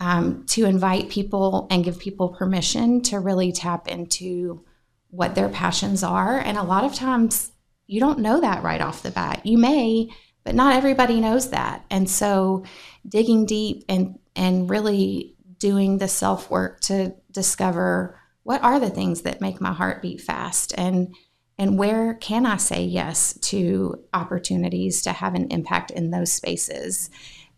um, 0.00 0.46
to 0.46 0.64
invite 0.64 1.10
people 1.10 1.66
and 1.70 1.84
give 1.84 1.98
people 1.98 2.30
permission 2.30 3.02
to 3.02 3.20
really 3.20 3.52
tap 3.52 3.86
into 3.86 4.64
what 5.10 5.34
their 5.34 5.50
passions 5.50 6.02
are. 6.02 6.38
And 6.38 6.56
a 6.56 6.62
lot 6.62 6.84
of 6.84 6.94
times 6.94 7.52
you 7.86 8.00
don't 8.00 8.20
know 8.20 8.40
that 8.40 8.62
right 8.62 8.80
off 8.80 9.02
the 9.02 9.10
bat. 9.10 9.44
You 9.44 9.58
may, 9.58 10.08
but 10.42 10.54
not 10.54 10.74
everybody 10.74 11.20
knows 11.20 11.50
that. 11.50 11.84
And 11.90 12.08
so 12.08 12.64
digging 13.06 13.44
deep 13.44 13.84
and, 13.90 14.18
and 14.34 14.70
really 14.70 15.36
doing 15.58 15.98
the 15.98 16.08
self 16.08 16.50
work 16.50 16.80
to 16.80 17.14
discover 17.30 18.18
what 18.42 18.62
are 18.62 18.80
the 18.80 18.90
things 18.90 19.22
that 19.22 19.42
make 19.42 19.60
my 19.60 19.72
heart 19.72 20.00
beat 20.00 20.22
fast 20.22 20.72
and 20.78 21.14
and 21.58 21.78
where 21.78 22.14
can 22.14 22.44
I 22.44 22.56
say 22.56 22.84
yes 22.84 23.38
to 23.42 24.04
opportunities 24.12 25.02
to 25.02 25.12
have 25.12 25.34
an 25.34 25.48
impact 25.50 25.90
in 25.90 26.10
those 26.10 26.32
spaces 26.32 27.08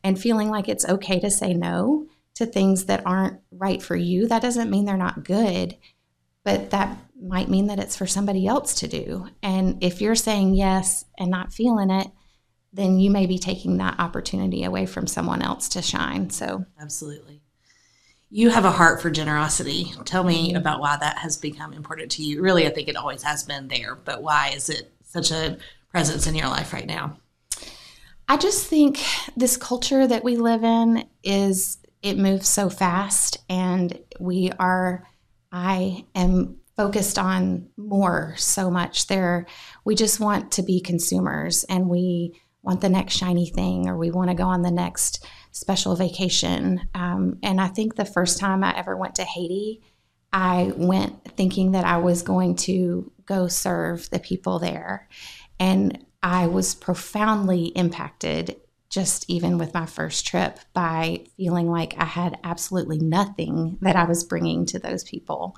and 0.05 0.21
feeling 0.21 0.51
like 0.51 0.69
it's 0.69 0.89
okay 0.89 1.19
to 1.21 1.31
say 1.31 1.53
no 1.53 2.07
to 2.37 2.47
things 2.47 2.85
that 2.85 3.05
aren't 3.05 3.41
right 3.51 3.83
for 3.83 3.97
you. 3.97 4.29
That 4.29 4.43
doesn't 4.43 4.71
mean 4.71 4.85
they're 4.85 4.97
not 4.97 5.25
good, 5.25 5.77
but 6.45 6.71
that 6.71 6.97
might 7.21 7.49
mean 7.49 7.67
that 7.67 7.81
it's 7.81 7.97
for 7.97 8.07
somebody 8.07 8.47
else 8.47 8.75
to 8.77 8.87
do. 8.89 9.29
And 9.43 9.83
if 9.83 10.01
you're 10.01 10.15
saying 10.15 10.55
yes 10.55 11.05
and 11.19 11.31
not 11.31 11.53
feeling 11.53 11.91
it, 11.91 12.07
then 12.73 13.01
you 13.01 13.11
may 13.11 13.27
be 13.27 13.39
taking 13.39 13.79
that 13.79 13.99
opportunity 13.99 14.63
away 14.63 14.87
from 14.87 15.09
someone 15.09 15.43
else 15.43 15.69
to 15.71 15.83
shine. 15.83 16.31
So, 16.31 16.65
absolutely 16.81 17.43
you 18.31 18.51
have 18.51 18.65
a 18.65 18.71
heart 18.71 19.01
for 19.01 19.11
generosity. 19.11 19.93
Tell 20.05 20.25
me 20.25 20.49
mm-hmm. 20.49 20.57
about 20.57 20.81
why 20.81 20.97
that 20.99 21.19
has 21.19 21.37
become 21.37 21.73
important 21.73 22.11
to 22.13 22.23
you. 22.23 22.43
Really, 22.43 22.67
I 22.67 22.71
think 22.71 22.89
it 22.89 22.97
always 22.97 23.23
has 23.23 23.45
been 23.45 23.69
there, 23.69 23.95
but 23.95 24.23
why 24.23 24.53
is 24.55 24.69
it 24.69 24.93
such 25.05 25.31
a 25.31 25.59
presence 25.91 26.27
in 26.27 26.35
your 26.35 26.49
life 26.49 26.73
right 26.73 26.87
now? 26.87 27.19
I 28.29 28.37
just 28.37 28.67
think 28.67 29.03
this 29.37 29.57
culture 29.57 30.07
that 30.07 30.23
we 30.23 30.37
live 30.37 30.63
in 30.63 31.07
is 31.23 31.79
it 32.03 32.19
moves 32.19 32.49
so 32.49 32.69
fast 32.69 33.39
and 33.49 33.99
we 34.21 34.53
are 34.59 35.07
I 35.51 36.05
am 36.15 36.59
focused 36.77 37.19
on 37.19 37.71
more 37.77 38.35
so 38.37 38.71
much 38.71 39.09
there 39.09 39.47
we 39.85 39.95
just 39.97 40.21
want 40.21 40.53
to 40.53 40.63
be 40.63 40.81
consumers 40.81 41.65
and 41.65 41.89
we 41.89 42.41
want 42.63 42.83
the 42.83 42.89
next 42.89 43.17
shiny 43.17 43.49
thing 43.49 43.89
or 43.89 43.97
we 43.97 44.11
want 44.11 44.29
to 44.31 44.37
go 44.37 44.45
on 44.45 44.63
the 44.63 44.71
next 44.71 45.27
special 45.59 45.97
vacation. 45.97 46.89
Um, 46.95 47.39
and 47.43 47.61
I 47.61 47.69
think 47.69 47.95
the 47.95 48.05
first 48.05 48.39
time 48.39 48.63
I 48.63 48.77
ever 48.77 48.97
went 48.97 49.17
to 49.17 49.25
Haiti, 49.25 49.83
I 50.33 50.73
went 50.77 51.25
thinking 51.37 51.73
that 51.73 51.85
I 51.85 51.99
was 51.99 52.23
going 52.23 52.57
to 52.57 53.11
go 53.27 53.49
serve 53.49 54.09
the 54.11 54.19
people 54.19 54.59
there. 54.59 55.09
And 55.59 56.05
I 56.23 56.47
was 56.47 56.75
profoundly 56.75 57.67
impacted, 57.67 58.57
just 58.89 59.29
even 59.29 59.59
with 59.59 59.75
my 59.75 59.87
first 59.87 60.27
trip, 60.27 60.61
by 60.73 61.25
feeling 61.37 61.69
like 61.71 61.95
I 61.99 62.05
had 62.05 62.39
absolutely 62.45 62.99
nothing 62.99 63.79
that 63.81 63.97
I 63.97 64.05
was 64.05 64.25
bringing 64.25 64.65
to 64.67 64.79
those 64.79 65.05
people, 65.05 65.57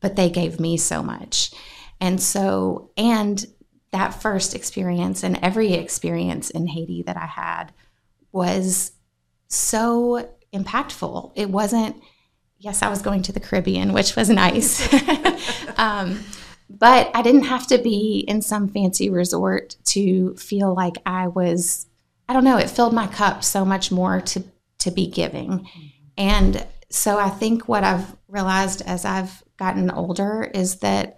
but 0.00 0.16
they 0.16 0.30
gave 0.30 0.58
me 0.58 0.76
so 0.76 1.02
much. 1.02 1.52
And 2.00 2.20
so, 2.20 2.90
and 2.96 3.44
that 3.90 4.20
first 4.20 4.54
experience 4.54 5.22
and 5.22 5.38
every 5.42 5.72
experience 5.72 6.50
in 6.50 6.66
Haiti 6.66 7.02
that 7.02 7.16
I 7.16 7.26
had 7.26 7.72
was 8.32 8.92
so 9.48 10.28
impactful. 10.52 11.32
It 11.34 11.50
wasn't, 11.50 11.96
yes, 12.58 12.82
I 12.82 12.88
was 12.88 13.02
going 13.02 13.22
to 13.22 13.32
the 13.32 13.40
Caribbean, 13.40 13.92
which 13.92 14.16
was 14.16 14.30
nice. 14.30 14.92
um, 15.78 16.20
but 16.70 17.10
I 17.14 17.22
didn't 17.22 17.44
have 17.44 17.66
to 17.68 17.78
be 17.78 18.24
in 18.28 18.42
some 18.42 18.68
fancy 18.68 19.10
resort 19.10 19.76
to 19.86 20.34
feel 20.36 20.74
like 20.74 20.96
I 21.06 21.28
was, 21.28 21.86
I 22.28 22.34
don't 22.34 22.44
know, 22.44 22.58
it 22.58 22.70
filled 22.70 22.94
my 22.94 23.06
cup 23.06 23.42
so 23.42 23.64
much 23.64 23.90
more 23.90 24.20
to, 24.20 24.44
to 24.80 24.90
be 24.90 25.06
giving. 25.06 25.68
And 26.16 26.66
so 26.90 27.18
I 27.18 27.30
think 27.30 27.68
what 27.68 27.84
I've 27.84 28.14
realized 28.28 28.82
as 28.82 29.04
I've 29.04 29.42
gotten 29.56 29.90
older 29.90 30.50
is 30.54 30.76
that 30.76 31.16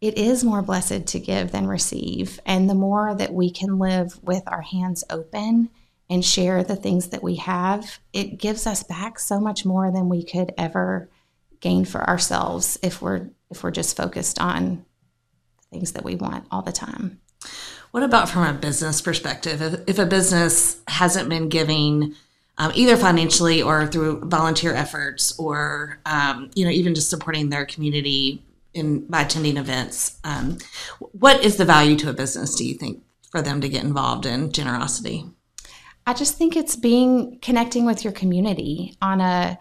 it 0.00 0.16
is 0.16 0.42
more 0.42 0.62
blessed 0.62 1.06
to 1.08 1.20
give 1.20 1.52
than 1.52 1.66
receive. 1.66 2.40
And 2.46 2.70
the 2.70 2.74
more 2.74 3.14
that 3.14 3.34
we 3.34 3.50
can 3.50 3.78
live 3.78 4.18
with 4.22 4.42
our 4.46 4.62
hands 4.62 5.04
open 5.10 5.68
and 6.10 6.24
share 6.24 6.64
the 6.64 6.76
things 6.76 7.08
that 7.08 7.22
we 7.22 7.36
have, 7.36 8.00
it 8.12 8.36
gives 8.36 8.66
us 8.66 8.82
back 8.82 9.18
so 9.20 9.40
much 9.40 9.64
more 9.64 9.92
than 9.92 10.08
we 10.08 10.24
could 10.24 10.52
ever 10.58 11.08
gain 11.60 11.84
for 11.84 12.02
ourselves 12.08 12.78
if 12.82 13.00
we're 13.00 13.30
if 13.50 13.62
we're 13.62 13.70
just 13.70 13.96
focused 13.96 14.38
on 14.40 14.84
things 15.72 15.92
that 15.92 16.04
we 16.04 16.16
want 16.16 16.46
all 16.50 16.62
the 16.62 16.72
time. 16.72 17.20
What 17.92 18.02
about 18.02 18.28
from 18.28 18.44
a 18.44 18.52
business 18.52 19.00
perspective? 19.00 19.60
If, 19.60 19.80
if 19.86 19.98
a 19.98 20.06
business 20.06 20.80
hasn't 20.86 21.28
been 21.28 21.48
giving 21.48 22.14
um, 22.58 22.72
either 22.74 22.96
financially 22.96 23.62
or 23.62 23.86
through 23.86 24.20
volunteer 24.28 24.74
efforts 24.74 25.36
or 25.38 25.98
um, 26.06 26.50
you 26.54 26.64
know 26.64 26.70
even 26.70 26.94
just 26.94 27.08
supporting 27.08 27.50
their 27.50 27.64
community 27.64 28.42
in 28.74 29.06
by 29.06 29.22
attending 29.22 29.56
events. 29.56 30.18
Um, 30.24 30.58
what 30.98 31.44
is 31.44 31.56
the 31.56 31.64
value 31.64 31.96
to 31.96 32.10
a 32.10 32.12
business? 32.12 32.56
Do 32.56 32.66
you 32.66 32.74
think 32.74 33.02
for 33.30 33.42
them 33.42 33.60
to 33.60 33.68
get 33.68 33.84
involved 33.84 34.26
in 34.26 34.50
generosity? 34.50 35.24
I 36.06 36.14
just 36.14 36.36
think 36.36 36.56
it's 36.56 36.76
being 36.76 37.38
connecting 37.40 37.84
with 37.84 38.04
your 38.04 38.12
community 38.12 38.96
on 39.00 39.20
a 39.20 39.58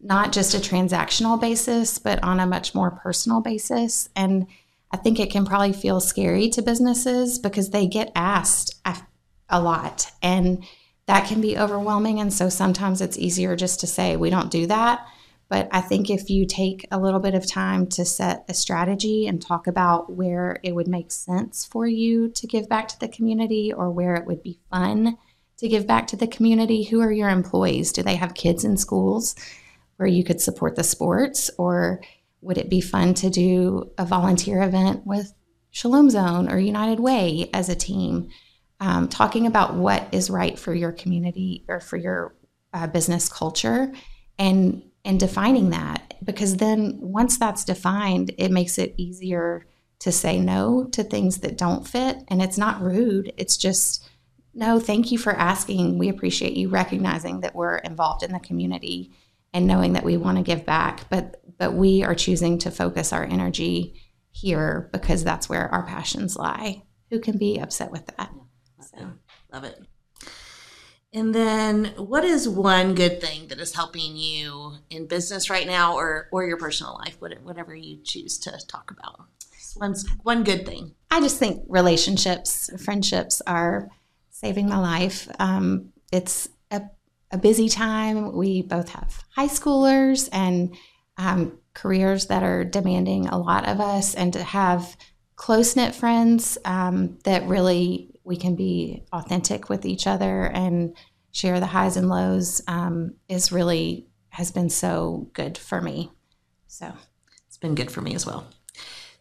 not 0.00 0.32
just 0.32 0.54
a 0.54 0.58
transactional 0.58 1.40
basis, 1.40 1.98
but 1.98 2.22
on 2.22 2.40
a 2.40 2.46
much 2.46 2.74
more 2.74 2.90
personal 2.90 3.40
basis. 3.40 4.08
And 4.16 4.46
I 4.90 4.96
think 4.96 5.20
it 5.20 5.30
can 5.30 5.44
probably 5.44 5.72
feel 5.72 6.00
scary 6.00 6.48
to 6.50 6.62
businesses 6.62 7.38
because 7.38 7.70
they 7.70 7.86
get 7.86 8.10
asked 8.14 8.80
a 9.48 9.60
lot 9.60 10.10
and 10.22 10.64
that 11.06 11.26
can 11.26 11.40
be 11.40 11.58
overwhelming. 11.58 12.20
And 12.20 12.32
so 12.32 12.48
sometimes 12.48 13.00
it's 13.00 13.18
easier 13.18 13.56
just 13.56 13.80
to 13.80 13.86
say, 13.86 14.16
we 14.16 14.30
don't 14.30 14.50
do 14.50 14.66
that. 14.68 15.06
But 15.48 15.68
I 15.72 15.80
think 15.80 16.08
if 16.08 16.30
you 16.30 16.46
take 16.46 16.86
a 16.92 16.98
little 16.98 17.18
bit 17.18 17.34
of 17.34 17.44
time 17.44 17.88
to 17.88 18.04
set 18.04 18.44
a 18.48 18.54
strategy 18.54 19.26
and 19.26 19.42
talk 19.42 19.66
about 19.66 20.12
where 20.12 20.60
it 20.62 20.74
would 20.74 20.86
make 20.86 21.10
sense 21.10 21.66
for 21.66 21.86
you 21.88 22.28
to 22.30 22.46
give 22.46 22.68
back 22.68 22.86
to 22.88 23.00
the 23.00 23.08
community 23.08 23.72
or 23.72 23.90
where 23.90 24.14
it 24.14 24.26
would 24.26 24.44
be 24.44 24.60
fun 24.70 25.18
to 25.60 25.68
give 25.68 25.86
back 25.86 26.06
to 26.08 26.16
the 26.16 26.26
community, 26.26 26.84
who 26.84 27.00
are 27.00 27.12
your 27.12 27.28
employees? 27.28 27.92
Do 27.92 28.02
they 28.02 28.16
have 28.16 28.34
kids 28.34 28.64
in 28.64 28.76
schools 28.76 29.36
where 29.96 30.08
you 30.08 30.24
could 30.24 30.40
support 30.40 30.74
the 30.74 30.82
sports? 30.82 31.50
Or 31.58 32.00
would 32.40 32.56
it 32.56 32.70
be 32.70 32.80
fun 32.80 33.12
to 33.14 33.28
do 33.28 33.90
a 33.98 34.06
volunteer 34.06 34.62
event 34.62 35.06
with 35.06 35.34
Shalom 35.70 36.08
Zone 36.08 36.50
or 36.50 36.58
United 36.58 36.98
Way 36.98 37.50
as 37.52 37.68
a 37.68 37.76
team? 37.76 38.30
Um, 38.80 39.08
talking 39.08 39.46
about 39.46 39.74
what 39.74 40.08
is 40.12 40.30
right 40.30 40.58
for 40.58 40.72
your 40.72 40.92
community 40.92 41.66
or 41.68 41.80
for 41.80 41.98
your 41.98 42.34
uh, 42.72 42.86
business 42.86 43.28
culture 43.28 43.92
and 44.38 44.82
and 45.04 45.18
defining 45.18 45.70
that 45.70 46.14
because 46.22 46.56
then 46.56 46.98
once 47.00 47.38
that's 47.38 47.64
defined 47.64 48.32
it 48.38 48.50
makes 48.50 48.78
it 48.78 48.94
easier 48.96 49.66
to 49.98 50.12
say 50.12 50.38
no 50.38 50.84
to 50.92 51.02
things 51.02 51.38
that 51.38 51.58
don't 51.58 51.86
fit 51.86 52.18
and 52.28 52.40
it's 52.40 52.56
not 52.56 52.80
rude 52.80 53.32
it's 53.36 53.56
just 53.56 54.08
no 54.54 54.80
thank 54.80 55.10
you 55.10 55.18
for 55.18 55.32
asking 55.32 55.98
we 55.98 56.08
appreciate 56.08 56.54
you 56.54 56.68
recognizing 56.68 57.40
that 57.40 57.54
we're 57.54 57.78
involved 57.78 58.22
in 58.22 58.32
the 58.32 58.40
community 58.40 59.10
and 59.52 59.66
knowing 59.66 59.92
that 59.94 60.04
we 60.04 60.16
want 60.16 60.36
to 60.36 60.42
give 60.44 60.64
back 60.64 61.08
but 61.10 61.42
but 61.58 61.74
we 61.74 62.02
are 62.02 62.14
choosing 62.14 62.58
to 62.58 62.70
focus 62.70 63.12
our 63.12 63.24
energy 63.24 63.94
here 64.30 64.88
because 64.92 65.24
that's 65.24 65.48
where 65.48 65.68
our 65.68 65.84
passions 65.84 66.36
lie 66.36 66.82
who 67.10 67.18
can 67.18 67.36
be 67.36 67.58
upset 67.58 67.90
with 67.90 68.06
that 68.06 68.30
so. 68.80 69.12
love 69.52 69.64
it 69.64 69.80
and 71.12 71.34
then, 71.34 71.86
what 71.96 72.24
is 72.24 72.48
one 72.48 72.94
good 72.94 73.20
thing 73.20 73.48
that 73.48 73.58
is 73.58 73.74
helping 73.74 74.16
you 74.16 74.74
in 74.90 75.08
business 75.08 75.50
right 75.50 75.66
now, 75.66 75.96
or 75.96 76.28
or 76.30 76.46
your 76.46 76.56
personal 76.56 77.00
life, 77.04 77.16
whatever 77.20 77.74
you 77.74 77.98
choose 78.04 78.38
to 78.40 78.56
talk 78.68 78.92
about? 78.92 79.26
One 79.74 79.96
one 80.22 80.44
good 80.44 80.64
thing. 80.64 80.94
I 81.10 81.20
just 81.20 81.38
think 81.38 81.64
relationships, 81.68 82.70
friendships 82.84 83.42
are 83.44 83.88
saving 84.40 84.68
my 84.68 84.78
life. 84.78 85.28
Um, 85.38 85.92
it's 86.10 86.48
a, 86.70 86.82
a 87.30 87.36
busy 87.36 87.68
time. 87.68 88.34
We 88.34 88.62
both 88.62 88.88
have 88.88 89.22
high 89.36 89.48
schoolers 89.48 90.30
and 90.32 90.74
um, 91.18 91.58
careers 91.74 92.26
that 92.28 92.42
are 92.42 92.64
demanding 92.64 93.26
a 93.26 93.38
lot 93.38 93.68
of 93.68 93.80
us, 93.80 94.14
and 94.14 94.32
to 94.32 94.42
have 94.42 94.96
close 95.36 95.76
knit 95.76 95.94
friends 95.94 96.56
um, 96.64 97.18
that 97.24 97.46
really 97.46 98.18
we 98.24 98.36
can 98.36 98.56
be 98.56 99.04
authentic 99.12 99.68
with 99.68 99.84
each 99.84 100.06
other 100.06 100.46
and 100.46 100.96
share 101.32 101.60
the 101.60 101.66
highs 101.66 101.96
and 101.96 102.08
lows 102.08 102.62
um, 102.66 103.14
is 103.28 103.52
really 103.52 104.06
has 104.30 104.50
been 104.50 104.70
so 104.70 105.28
good 105.34 105.58
for 105.58 105.80
me. 105.80 106.10
So 106.66 106.92
it's 107.46 107.58
been 107.58 107.74
good 107.74 107.90
for 107.90 108.00
me 108.00 108.14
as 108.14 108.24
well. 108.24 108.46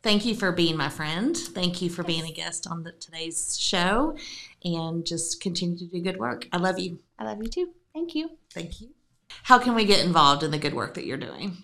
Thank 0.01 0.25
you 0.25 0.33
for 0.33 0.53
being 0.53 0.77
my 0.77 0.87
friend. 0.87 1.35
Thank 1.35 1.81
you 1.81 1.89
for 1.89 2.03
being 2.03 2.25
a 2.25 2.31
guest 2.31 2.67
on 2.67 2.83
the, 2.83 2.93
today's 2.93 3.57
show, 3.59 4.15
and 4.63 5.05
just 5.05 5.41
continue 5.41 5.77
to 5.77 5.87
do 5.87 6.01
good 6.01 6.17
work. 6.17 6.47
I 6.51 6.57
love 6.57 6.79
you. 6.79 6.99
I 7.17 7.25
love 7.25 7.39
you 7.41 7.49
too. 7.49 7.69
Thank 7.93 8.15
you. 8.15 8.31
Thank 8.53 8.81
you. 8.81 8.89
How 9.43 9.59
can 9.59 9.75
we 9.75 9.85
get 9.85 10.03
involved 10.03 10.43
in 10.43 10.51
the 10.51 10.57
good 10.57 10.73
work 10.73 10.95
that 10.95 11.05
you're 11.05 11.17
doing? 11.17 11.57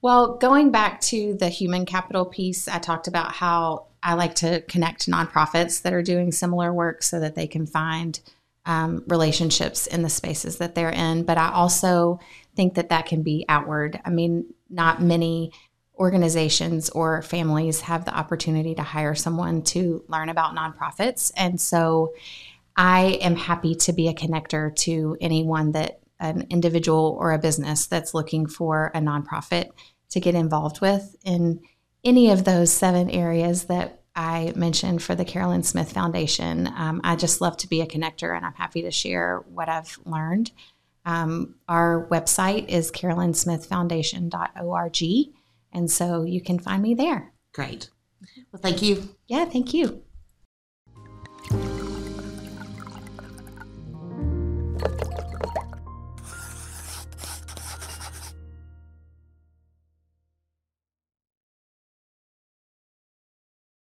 Well, 0.00 0.36
going 0.36 0.72
back 0.72 1.00
to 1.02 1.34
the 1.34 1.48
human 1.48 1.86
capital 1.86 2.24
piece, 2.24 2.66
I 2.66 2.78
talked 2.78 3.06
about 3.06 3.32
how 3.32 3.86
I 4.02 4.14
like 4.14 4.34
to 4.36 4.62
connect 4.62 5.08
nonprofits 5.08 5.82
that 5.82 5.92
are 5.92 6.02
doing 6.02 6.32
similar 6.32 6.72
work 6.72 7.02
so 7.02 7.20
that 7.20 7.36
they 7.36 7.46
can 7.46 7.66
find 7.66 8.18
um, 8.66 9.04
relationships 9.06 9.86
in 9.86 10.02
the 10.02 10.10
spaces 10.10 10.58
that 10.58 10.74
they're 10.74 10.90
in. 10.90 11.22
But 11.24 11.38
I 11.38 11.52
also 11.52 12.18
think 12.56 12.74
that 12.74 12.88
that 12.88 13.06
can 13.06 13.22
be 13.22 13.44
outward. 13.48 14.00
I 14.04 14.10
mean, 14.10 14.52
not 14.68 15.00
many 15.00 15.52
organizations 16.02 16.90
or 16.90 17.22
families 17.22 17.80
have 17.82 18.04
the 18.04 18.12
opportunity 18.12 18.74
to 18.74 18.82
hire 18.82 19.14
someone 19.14 19.62
to 19.62 20.02
learn 20.08 20.28
about 20.28 20.56
nonprofits. 20.56 21.30
And 21.36 21.60
so 21.60 22.12
I 22.76 23.20
am 23.22 23.36
happy 23.36 23.76
to 23.76 23.92
be 23.92 24.08
a 24.08 24.14
connector 24.14 24.74
to 24.78 25.16
anyone 25.20 25.70
that 25.72 26.00
an 26.18 26.48
individual 26.50 27.16
or 27.20 27.30
a 27.30 27.38
business 27.38 27.86
that's 27.86 28.14
looking 28.14 28.46
for 28.46 28.90
a 28.94 28.98
nonprofit 28.98 29.70
to 30.10 30.18
get 30.18 30.34
involved 30.34 30.80
with 30.80 31.14
in 31.24 31.60
any 32.02 32.30
of 32.30 32.42
those 32.42 32.72
seven 32.72 33.08
areas 33.08 33.64
that 33.64 34.02
I 34.16 34.52
mentioned 34.56 35.04
for 35.04 35.14
the 35.14 35.24
Carolyn 35.24 35.62
Smith 35.62 35.92
Foundation. 35.92 36.66
Um, 36.66 37.00
I 37.04 37.14
just 37.14 37.40
love 37.40 37.56
to 37.58 37.68
be 37.68 37.80
a 37.80 37.86
connector 37.86 38.36
and 38.36 38.44
I'm 38.44 38.54
happy 38.54 38.82
to 38.82 38.90
share 38.90 39.44
what 39.48 39.68
I've 39.68 40.00
learned. 40.04 40.50
Um, 41.04 41.54
our 41.68 42.08
website 42.10 42.68
is 42.68 42.90
carolynsmithfoundation.org. 42.90 45.32
And 45.72 45.90
so 45.90 46.22
you 46.22 46.42
can 46.42 46.58
find 46.58 46.82
me 46.82 46.94
there. 46.94 47.32
Great. 47.52 47.90
Well, 48.52 48.60
thank 48.62 48.82
you. 48.82 49.16
Yeah, 49.26 49.44
thank 49.46 49.74
you. 49.74 50.02